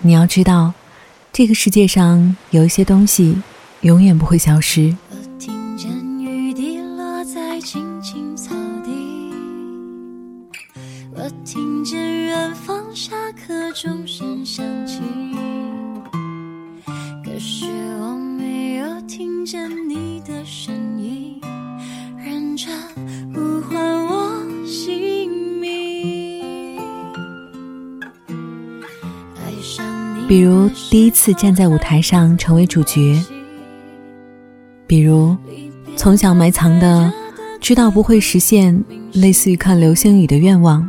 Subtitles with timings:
[0.00, 0.72] 你要知道，
[1.32, 3.42] 这个世界上有一些东西
[3.80, 4.96] 永远不会消失。
[30.28, 33.18] 比如第一次站在舞台上成为主角，
[34.86, 35.34] 比如
[35.96, 37.10] 从小埋藏的
[37.62, 40.86] 知道不会实现，类似于看流星雨的愿望，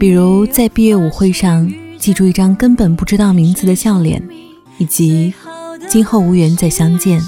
[0.00, 4.20] 比如在毕业舞会上记住一张根本不知道名字的笑脸，
[4.78, 5.32] 以及
[5.88, 7.22] 今后无缘再相见。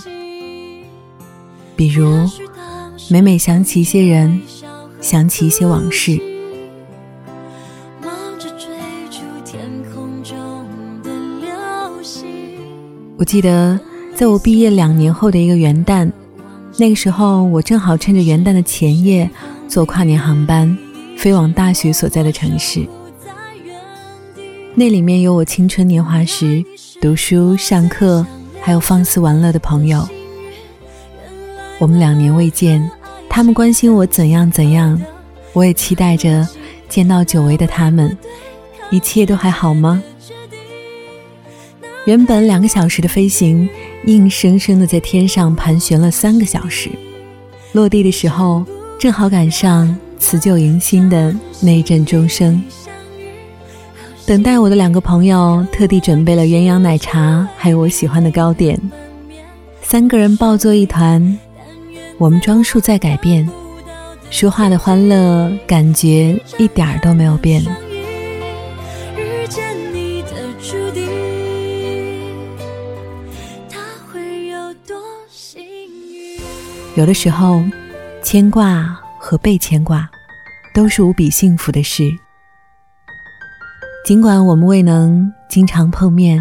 [1.77, 2.29] 比如
[3.09, 4.41] 每每想起一些人，
[5.01, 6.21] 想起一些往事，
[13.23, 13.79] 我记得
[14.17, 16.11] 在我毕业两年后的一个元旦，
[16.77, 19.31] 那个时候我正好趁着元旦的前夜
[19.69, 20.77] 坐跨年航班
[21.17, 22.85] 飞往大学所在的城市。
[24.75, 26.65] 那里面有我青春年华时
[27.01, 28.27] 读书、上课，
[28.61, 30.05] 还有放肆玩乐的朋友。
[31.79, 32.91] 我们两年未见，
[33.29, 35.01] 他们关心我怎样怎样，
[35.53, 36.45] 我也期待着
[36.89, 38.19] 见到久违的他们。
[38.91, 40.03] 一切都还好吗？
[42.05, 43.69] 原本两个小时的飞行，
[44.07, 46.91] 硬生生的在天上盘旋了三个小时。
[47.71, 48.65] 落地的时候，
[48.99, 52.61] 正好赶上辞旧迎新的那一阵钟声。
[54.27, 58.77] 等待我的两个朋友特地准备了鸳鸯奶茶，还有我喜欢的糕点。
[59.81, 61.39] 三个人抱作一团，
[62.19, 63.49] 我们装束在改变，
[64.29, 67.65] 说话的欢乐感觉一点儿都没有变。
[76.95, 77.63] 有的时候，
[78.23, 78.85] 牵挂
[79.19, 80.07] 和被牵挂，
[80.75, 82.05] 都是无比幸福的事。
[84.05, 86.39] 尽管我们未能经常碰面，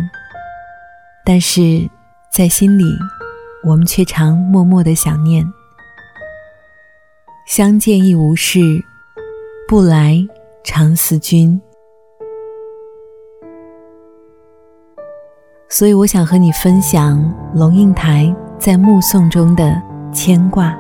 [1.26, 1.90] 但是
[2.34, 2.84] 在心里，
[3.64, 5.46] 我们却常默默的想念。
[7.48, 8.60] 相见亦无事，
[9.70, 10.18] 不来
[10.66, 11.62] 常思君。
[15.70, 17.24] 所以，我想和你分享
[17.56, 20.76] 龙应台在《目送》中的牵挂。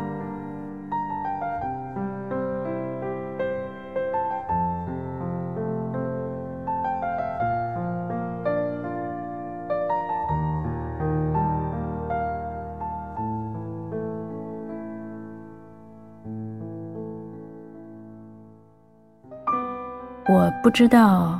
[20.29, 21.37] 我不知道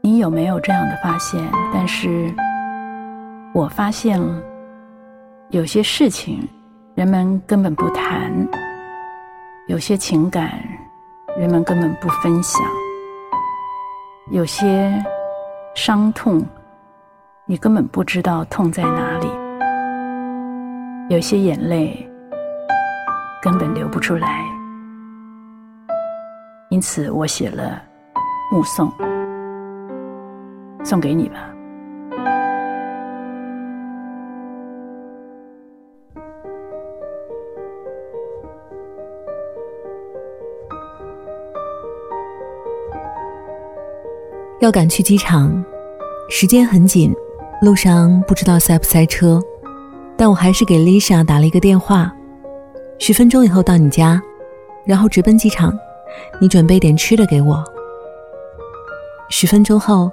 [0.00, 1.40] 你有没有这样的发现，
[1.72, 2.34] 但是
[3.52, 4.42] 我发现了
[5.54, 6.46] 有些事情
[6.96, 8.32] 人们根本不谈，
[9.68, 10.50] 有些情感
[11.38, 12.60] 人们根本不分享，
[14.32, 14.92] 有些
[15.76, 16.44] 伤痛
[17.46, 19.28] 你根本不知道痛在哪里，
[21.08, 22.04] 有些眼泪
[23.40, 24.44] 根本流不出来。
[26.68, 27.80] 因此，我写了
[28.52, 28.90] 《目送》，
[30.84, 31.53] 送给你吧。
[44.60, 45.64] 要赶去机场，
[46.30, 47.14] 时间很紧，
[47.62, 49.40] 路上不知道塞不塞车，
[50.16, 52.12] 但我还是给 Lisa 打了一个电话，
[52.98, 54.20] 十分钟以后到你家，
[54.84, 55.72] 然后直奔机场。
[56.40, 57.64] 你准备点吃的给我。
[59.28, 60.08] 十分钟后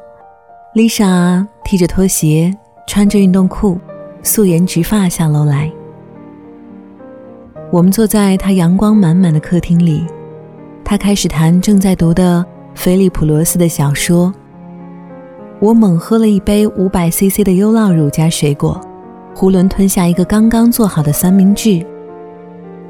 [0.74, 2.52] ，Lisa 踢着拖鞋，
[2.88, 3.78] 穿着运动裤，
[4.24, 5.72] 素颜直发下楼来。
[7.72, 10.04] 我们坐在她阳光满满的客厅里，
[10.84, 12.44] 她开始谈正在读的
[12.76, 14.34] 菲利普罗斯的小说。
[15.60, 18.80] 我猛喝了一杯五百 CC 的优酪乳加水果，
[19.36, 21.86] 囫囵吞下一个刚刚做好的三明治。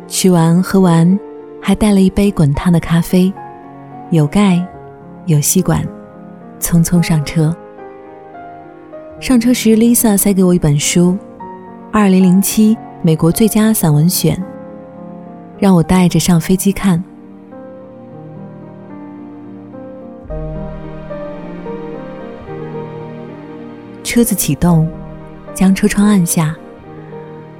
[0.07, 1.19] 吃完喝完。
[1.63, 3.31] 还带了一杯滚烫的咖啡，
[4.09, 4.59] 有盖，
[5.27, 5.87] 有吸管，
[6.59, 7.55] 匆匆上车。
[9.19, 11.11] 上车时，Lisa 塞给我一本书，
[11.91, 14.35] 《二零零七美国最佳散文选》，
[15.59, 17.01] 让我带着上飞机看。
[24.13, 24.85] 车子启动，
[25.53, 26.53] 将车窗按下，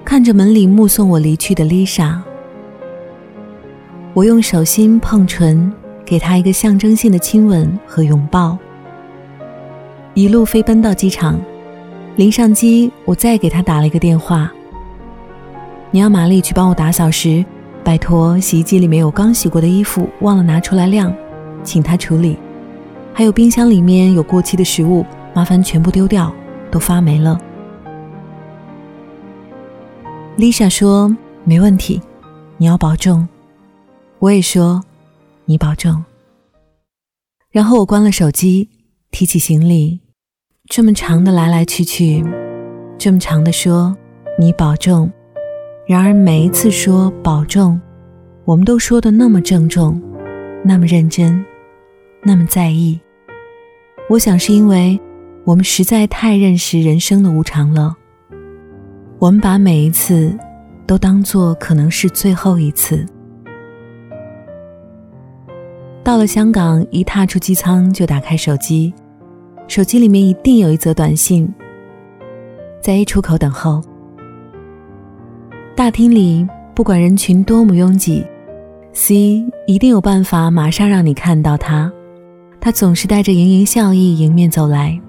[0.04, 2.18] 看着门里目送我离去的 Lisa。
[4.14, 5.72] 我用手心碰唇，
[6.04, 8.58] 给她一个象征性的亲吻和拥抱，
[10.14, 11.40] 一路飞奔到机场。
[12.18, 14.52] 临上机，我再给他打了一个电话。
[15.90, 17.46] 你要玛丽去帮我打扫时，
[17.82, 21.16] 拜托洗衣机里面有刚洗过的衣服，忘了拿出来晾，
[21.64, 22.38] 请他处理。
[23.14, 26.30] 还有冰箱里面有过期的食物，麻烦全部丢掉，
[26.72, 27.40] 都发霉了。
[30.38, 32.02] Lisa 说：“没问题，
[32.58, 33.28] 你要保重。”
[34.20, 34.82] 我也说
[35.46, 36.04] ：“你保重。”
[37.52, 38.70] 然后我关了手机，
[39.12, 40.00] 提起行李，
[40.70, 42.24] 这么长的来来去去，
[42.98, 43.96] 这么长的说
[44.40, 45.12] “你保重”。
[45.86, 47.80] 然而每一次说“保重”，
[48.46, 50.02] 我们都说的那么郑重，
[50.64, 51.44] 那么认真，
[52.24, 53.00] 那么在意。
[54.10, 55.00] 我想是因为
[55.44, 57.96] 我们实在太认识人生的无常了。
[59.18, 60.38] 我们把每一次
[60.86, 63.06] 都当做可能是最后一次。
[66.04, 68.94] 到了香港，一踏出机舱就打开手机，
[69.68, 71.52] 手机里面一定有一则短信。
[72.82, 73.82] 在 A 出口等候，
[75.76, 78.26] 大厅里不管人群多么拥挤
[78.94, 81.92] ，C 一定有办法马上让你看到他。
[82.60, 85.00] 他总是带着盈盈笑意迎面走来。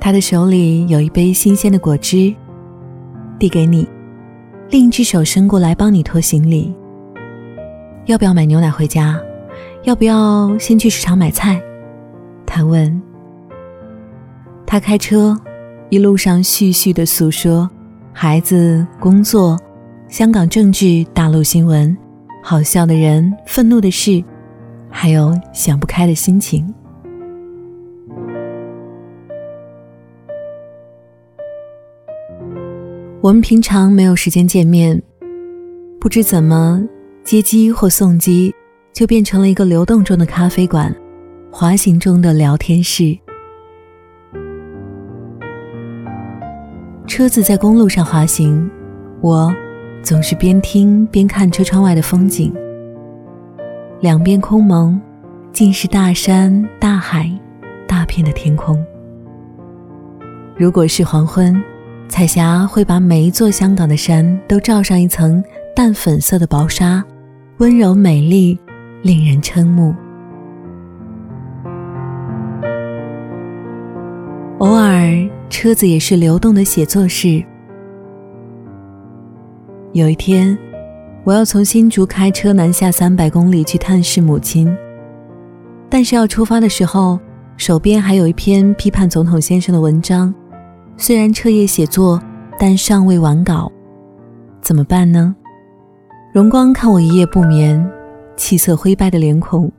[0.00, 2.34] 他的手里有一杯新鲜的果汁，
[3.38, 3.86] 递给你，
[4.70, 6.74] 另一只手伸过来帮你拖行李。
[8.06, 9.20] 要不要买牛奶回家？
[9.84, 11.60] 要不要先去市场买菜？
[12.46, 13.02] 他问。
[14.66, 15.38] 他开车，
[15.90, 17.68] 一路上絮絮的诉说
[18.12, 19.58] 孩子、工作、
[20.08, 21.96] 香港政治、大陆新闻、
[22.42, 24.22] 好笑的人、愤怒的事，
[24.90, 26.74] 还有想不开的心情。
[33.20, 35.02] 我们平常没有时间见面，
[36.00, 36.80] 不知怎么
[37.24, 38.54] 接机或送机，
[38.92, 40.94] 就变成了一个流动中的咖啡馆，
[41.50, 43.18] 滑行中的聊天室。
[47.08, 48.70] 车子在公路上滑行，
[49.20, 49.52] 我
[50.00, 52.54] 总是边听边看车窗外的风景。
[54.00, 54.98] 两边空蒙，
[55.52, 57.28] 尽是大山、大海、
[57.84, 58.80] 大片的天空。
[60.56, 61.60] 如果是黄昏。
[62.08, 65.42] 彩霞会把每一座香港的山都罩上一层
[65.76, 67.04] 淡粉色的薄纱，
[67.58, 68.58] 温柔美丽，
[69.02, 69.94] 令人瞠目。
[74.58, 77.44] 偶尔，车子也是流动的写作室。
[79.92, 80.58] 有一天，
[81.24, 84.74] 我要从新竹开车南下三百公里去探视母亲，
[85.88, 87.20] 但是要出发的时候，
[87.56, 90.34] 手边还有一篇批判总统先生的文章。
[91.00, 92.20] 虽然彻夜写作，
[92.58, 93.70] 但尚未完稿，
[94.60, 95.34] 怎么办呢？
[96.32, 97.88] 荣光看我一夜不眠，
[98.36, 99.70] 气色灰败的脸孔，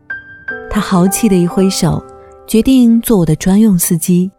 [0.69, 2.01] 他豪气的一挥手，
[2.47, 4.31] 决定做我的专用司机。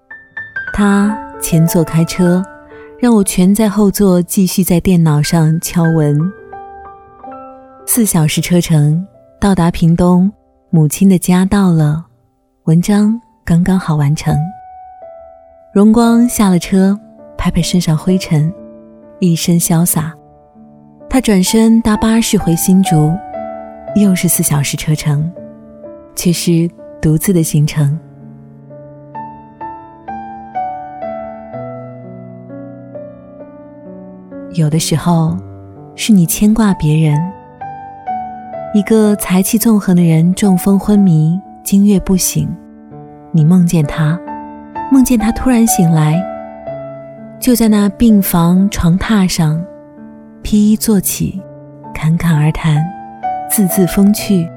[0.72, 2.42] 他前座开车，
[2.98, 6.18] 让我全在后座继续在电脑上敲文。
[7.86, 9.06] 四小时车程
[9.38, 10.32] 到达屏东，
[10.70, 12.06] 母亲的家到了，
[12.64, 14.34] 文章刚刚好完成。
[15.72, 16.98] 荣光下了车，
[17.38, 18.52] 拍拍身上灰尘，
[19.20, 20.12] 一身潇洒。
[21.08, 23.12] 他转身搭巴士回新竹，
[23.94, 25.30] 又是四小时车程，
[26.16, 26.68] 却是
[27.00, 27.96] 独自的行程。
[34.54, 35.38] 有的时候，
[35.94, 37.16] 是你牵挂别人。
[38.74, 42.52] 一个才气纵横的人中风昏迷，今夜不醒，
[43.30, 44.18] 你梦见他。
[44.92, 46.20] 梦见他突然醒来，
[47.38, 49.64] 就在那病房床榻上，
[50.42, 51.40] 披衣坐起，
[51.94, 52.84] 侃侃而谈，
[53.48, 54.50] 字字风趣。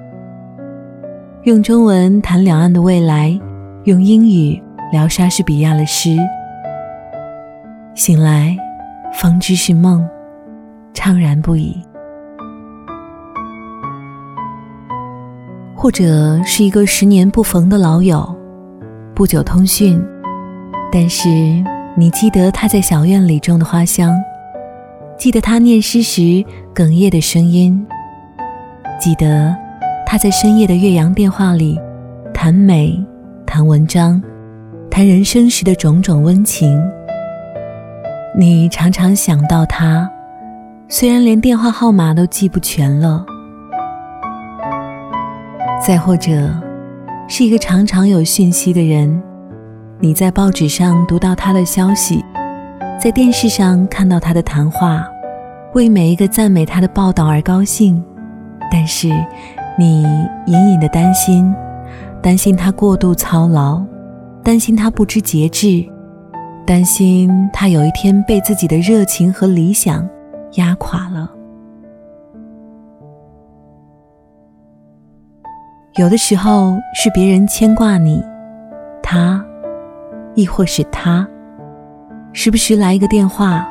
[1.43, 3.39] 用中文谈两岸的未来，
[3.83, 4.59] 用英语
[4.91, 6.17] 聊莎士比亚的诗。
[7.93, 8.57] 醒来，
[9.13, 10.03] 方知是梦，
[10.95, 11.79] 怅然不已。
[15.75, 18.35] 或者是一个十年不逢的老友，
[19.13, 20.03] 不久通讯。
[20.95, 21.27] 但是，
[21.95, 24.15] 你记得他在小院里种的花香，
[25.17, 26.21] 记得他念诗时
[26.75, 27.83] 哽咽的声音，
[28.99, 29.57] 记得
[30.05, 31.79] 他在深夜的岳阳电话里
[32.31, 33.03] 谈美、
[33.43, 34.21] 谈文章、
[34.91, 36.79] 谈人生时的种种温情。
[38.37, 40.07] 你常常想到他，
[40.87, 43.25] 虽然连电话号码都记不全了。
[45.83, 46.53] 再或者，
[47.27, 49.19] 是一个常常有讯息的人。
[50.03, 52.21] 你在报纸上读到他的消息，
[53.01, 55.01] 在电视上看到他的谈话，
[55.75, 58.03] 为每一个赞美他的报道而高兴，
[58.69, 59.07] 但是
[59.79, 60.03] 你
[60.45, 61.55] 隐隐的担心，
[62.21, 63.81] 担心他过度操劳，
[64.43, 65.87] 担心他不知节制，
[66.67, 70.05] 担心他有一天被自己的热情和理想
[70.55, 71.31] 压垮了。
[75.95, 78.21] 有的时候是别人牵挂你，
[79.01, 79.41] 他，
[80.35, 81.27] 亦或是他，
[82.31, 83.67] 时不时来一个电话，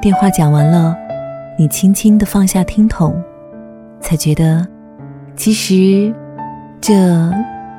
[0.00, 0.96] 电话讲完了，
[1.58, 3.14] 你轻轻的放下听筒，
[4.00, 4.66] 才觉得，
[5.36, 6.12] 其实，
[6.80, 7.30] 这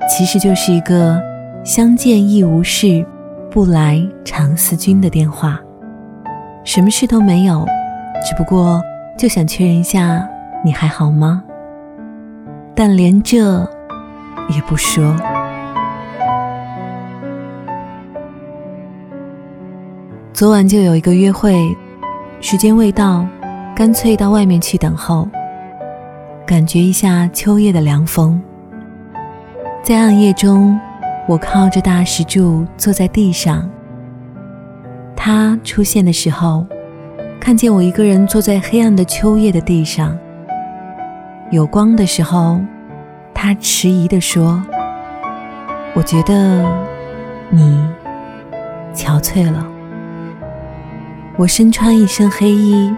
[0.10, 1.22] 其实就是一个
[1.64, 3.06] 相见亦无事，
[3.52, 5.60] 不来常思君的电话，
[6.64, 7.66] 什么事都没有，
[8.26, 8.82] 只不过
[9.18, 10.28] 就想确认一下
[10.64, 11.44] 你还好吗？
[12.74, 13.60] 但连这
[14.50, 15.16] 也不说。
[20.44, 21.74] 昨晚就有一个约会，
[22.42, 23.26] 时间未到，
[23.74, 25.26] 干脆到外面去等候，
[26.46, 28.42] 感觉一下秋夜的凉风。
[29.82, 30.78] 在暗夜中，
[31.30, 33.70] 我靠着大石柱坐在地上。
[35.16, 36.66] 他出现的时候，
[37.40, 40.14] 看见我一个人坐在黑暗的秋夜的地上。
[41.52, 42.60] 有光的时候，
[43.34, 44.62] 他迟疑地说
[45.96, 46.70] ：“我觉得
[47.50, 47.82] 你
[48.94, 49.66] 憔悴了。”
[51.36, 52.94] 我身穿一身黑衣，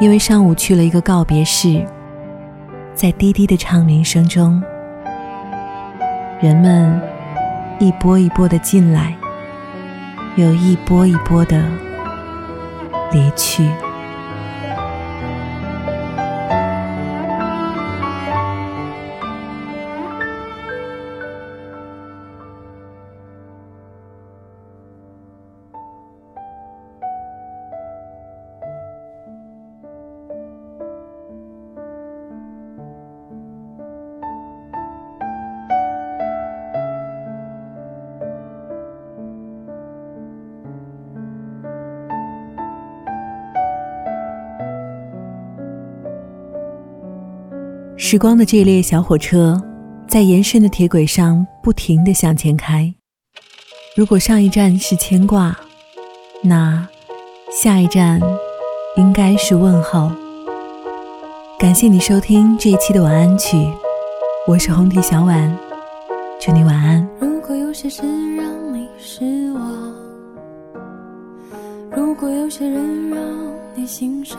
[0.00, 1.82] 因为上午去了一个告别式。
[2.94, 4.62] 在滴滴的唱鸣声中，
[6.40, 7.00] 人们
[7.78, 9.14] 一波一波的进来，
[10.36, 11.62] 又一波一波的
[13.12, 13.66] 离去。
[48.08, 49.60] 时光的这列小火车，
[50.06, 52.94] 在延伸的铁轨上不停地向前开。
[53.96, 55.52] 如果上一站是牵挂，
[56.40, 56.86] 那
[57.50, 58.20] 下一站
[58.96, 60.12] 应该是问候。
[61.58, 63.56] 感谢你收听这一期的晚安曲，
[64.46, 65.58] 我是红提小婉，
[66.38, 67.04] 祝你晚安。
[67.18, 68.02] 如果有些事
[68.36, 69.92] 让你失望，
[71.90, 73.18] 如果有些人让
[73.74, 74.38] 你心伤。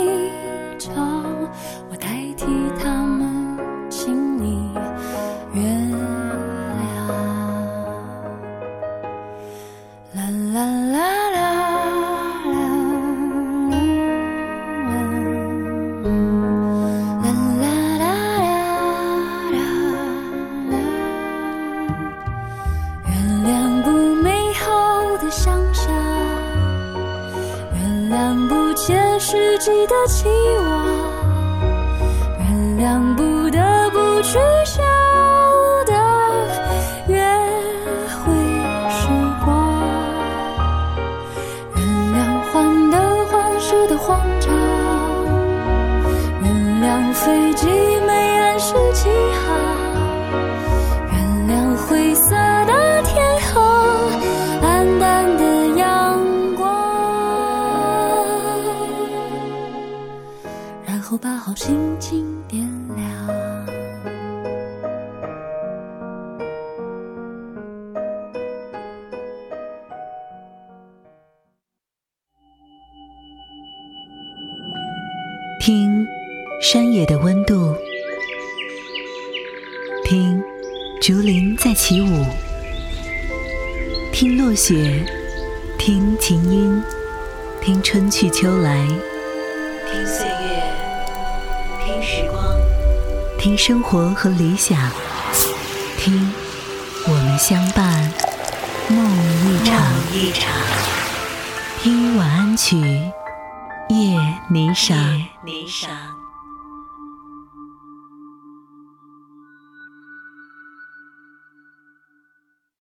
[29.61, 30.87] 记得期望，
[32.39, 32.43] 原
[32.79, 33.15] 谅
[61.11, 62.61] 后把好心情点
[62.95, 63.05] 亮。
[75.59, 76.07] 听
[76.61, 77.75] 山野的温度，
[80.05, 80.41] 听
[81.01, 82.23] 竹林在起舞，
[84.13, 85.05] 听落雪，
[85.77, 86.81] 听琴音，
[87.61, 88.87] 听春去秋来，
[89.91, 90.05] 听
[93.41, 94.77] 听生活和理想，
[95.97, 96.31] 听
[97.07, 98.13] 我们相伴
[98.87, 99.03] 梦
[99.47, 99.83] 一场，
[100.13, 100.53] 一场，
[101.81, 102.77] 听晚安曲，
[103.89, 104.19] 夜
[104.51, 106.10] 霓裳。